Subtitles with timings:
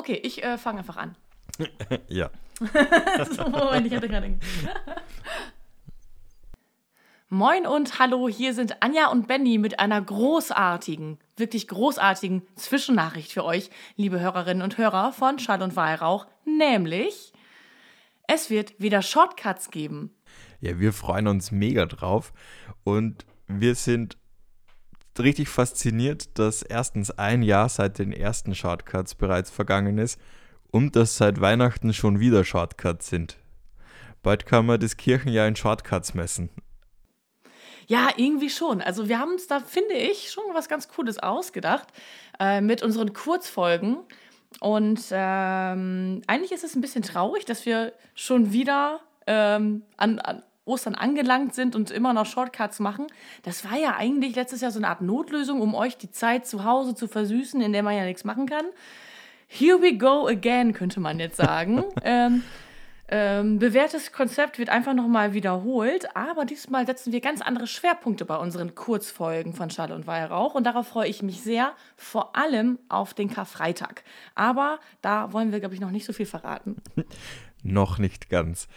[0.00, 1.14] Okay, ich äh, fange einfach an.
[2.08, 2.30] ja.
[3.30, 4.34] so, Moment, ich hatte gerade.
[7.28, 13.44] Moin und hallo, hier sind Anja und Benny mit einer großartigen, wirklich großartigen Zwischennachricht für
[13.44, 17.34] euch, liebe Hörerinnen und Hörer von Schall und Weihrauch, nämlich
[18.26, 20.16] es wird wieder Shortcuts geben.
[20.60, 22.32] Ja, wir freuen uns mega drauf
[22.84, 24.16] und wir sind
[25.22, 30.20] richtig fasziniert, dass erstens ein Jahr seit den ersten Shortcuts bereits vergangen ist
[30.70, 33.36] und dass seit Weihnachten schon wieder Shortcuts sind.
[34.22, 36.50] Bald kann man das Kirchenjahr in Shortcuts messen.
[37.86, 38.80] Ja, irgendwie schon.
[38.80, 41.88] Also wir haben uns da, finde ich, schon was ganz Cooles ausgedacht
[42.38, 43.98] äh, mit unseren Kurzfolgen.
[44.60, 50.42] Und ähm, eigentlich ist es ein bisschen traurig, dass wir schon wieder ähm, an, an,
[50.70, 53.06] Ostern angelangt sind und immer noch Shortcuts machen.
[53.42, 56.64] Das war ja eigentlich letztes Jahr so eine Art Notlösung, um euch die Zeit zu
[56.64, 58.66] Hause zu versüßen, in der man ja nichts machen kann.
[59.46, 61.84] Here we go again, könnte man jetzt sagen.
[62.04, 62.42] ähm,
[63.12, 68.36] ähm, bewährtes Konzept wird einfach nochmal wiederholt, aber diesmal setzen wir ganz andere Schwerpunkte bei
[68.36, 73.12] unseren Kurzfolgen von Schall und Weihrauch und darauf freue ich mich sehr, vor allem auf
[73.12, 74.04] den Karfreitag.
[74.36, 76.76] Aber da wollen wir, glaube ich, noch nicht so viel verraten.
[77.64, 78.68] noch nicht ganz.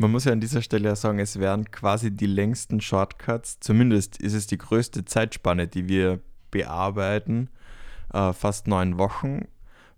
[0.00, 3.58] Man muss ja an dieser Stelle sagen, es wären quasi die längsten Shortcuts.
[3.58, 6.20] Zumindest ist es die größte Zeitspanne, die wir
[6.52, 7.50] bearbeiten.
[8.12, 9.48] Äh, fast neun Wochen.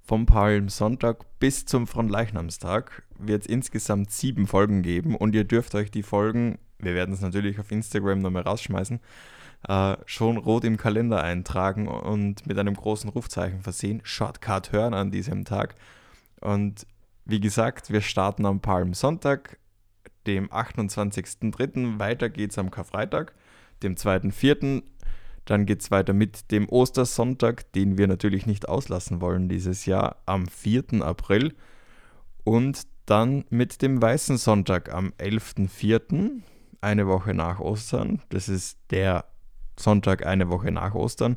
[0.00, 5.90] Vom Palmsonntag bis zum Fronleichnamstag wird es insgesamt sieben Folgen geben und ihr dürft euch
[5.90, 9.00] die Folgen, wir werden es natürlich auf Instagram nochmal rausschmeißen,
[9.68, 14.00] äh, schon rot im Kalender eintragen und mit einem großen Rufzeichen versehen.
[14.02, 15.74] Shortcut hören an diesem Tag.
[16.40, 16.86] Und
[17.26, 19.59] wie gesagt, wir starten am Palmsonntag
[20.26, 21.98] dem 28.03.
[21.98, 23.32] Weiter geht's am Karfreitag,
[23.82, 24.82] dem 2.04.
[25.44, 30.22] Dann geht es weiter mit dem Ostersonntag, den wir natürlich nicht auslassen wollen dieses Jahr,
[30.26, 31.02] am 4.
[31.02, 31.54] April.
[32.44, 36.42] Und dann mit dem Weißen Sonntag am 11.04.,
[36.80, 38.22] eine Woche nach Ostern.
[38.30, 39.24] Das ist der
[39.78, 41.36] Sonntag eine Woche nach Ostern.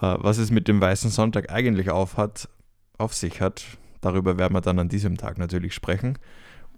[0.00, 2.48] Äh, was es mit dem Weißen Sonntag eigentlich auf, hat,
[2.98, 3.64] auf sich hat,
[4.00, 6.18] darüber werden wir dann an diesem Tag natürlich sprechen.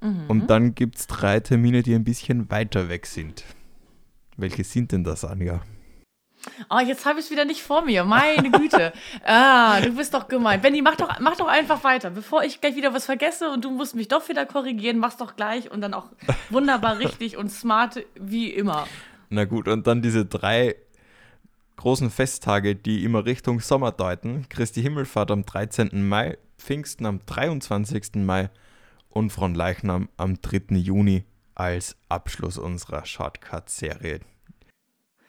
[0.00, 0.24] Mhm.
[0.28, 3.44] Und dann gibt es drei Termine, die ein bisschen weiter weg sind.
[4.36, 5.62] Welche sind denn das, Anja?
[6.68, 8.04] Oh, jetzt habe ich es wieder nicht vor mir.
[8.04, 8.92] Meine Güte.
[9.24, 10.60] ah, du bist doch gemein.
[10.60, 12.10] Benny, mach doch, mach doch einfach weiter.
[12.10, 15.36] Bevor ich gleich wieder was vergesse und du musst mich doch wieder korrigieren, mach's doch
[15.36, 16.10] gleich und dann auch
[16.50, 18.86] wunderbar richtig und smart wie immer.
[19.30, 20.76] Na gut, und dann diese drei
[21.76, 24.46] großen Festtage, die immer Richtung Sommer deuten.
[24.48, 26.06] Christi Himmelfahrt am 13.
[26.06, 28.16] Mai, Pfingsten am 23.
[28.16, 28.50] Mai
[29.14, 30.76] und Fronleichnam am 3.
[30.76, 34.20] Juni als Abschluss unserer Shortcut-Serie.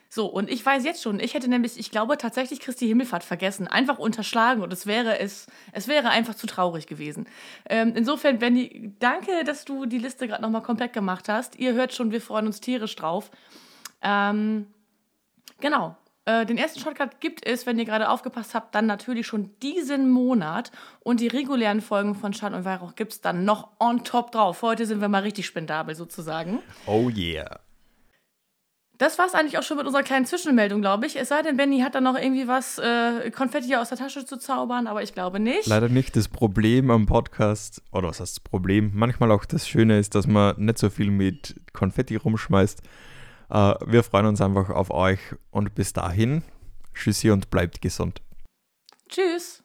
[0.10, 3.68] So, und ich weiß jetzt schon, ich hätte nämlich, ich glaube, tatsächlich Christi Himmelfahrt vergessen,
[3.68, 7.28] einfach unterschlagen und es wäre es, es wäre einfach zu traurig gewesen.
[7.70, 11.58] Ähm, insofern, Benny, danke, dass du die Liste gerade nochmal komplett gemacht hast.
[11.58, 13.30] Ihr hört schon, wir freuen uns tierisch drauf.
[14.02, 14.68] Ähm,
[15.60, 19.52] genau, äh, den ersten Shortcut gibt es, wenn ihr gerade aufgepasst habt, dann natürlich schon
[19.62, 20.72] diesen Monat.
[21.02, 24.62] Und die regulären Folgen von Schall und Weihrauch gibt es dann noch on top drauf.
[24.62, 26.60] Heute sind wir mal richtig spendabel sozusagen.
[26.88, 27.60] Oh yeah.
[28.98, 31.18] Das war es eigentlich auch schon mit unserer kleinen Zwischenmeldung, glaube ich.
[31.18, 34.38] Es sei denn, Benny hat da noch irgendwie was äh, Konfetti aus der Tasche zu
[34.38, 35.68] zaubern, aber ich glaube nicht.
[35.68, 36.16] Leider nicht.
[36.16, 38.92] Das Problem am Podcast, oder was heißt das Problem?
[38.94, 42.82] Manchmal auch das Schöne ist, dass man nicht so viel mit Konfetti rumschmeißt.
[43.50, 45.20] Äh, wir freuen uns einfach auf euch
[45.52, 46.44] und bis dahin,
[46.94, 48.22] tschüssi und bleibt gesund.
[49.10, 49.65] Tschüss.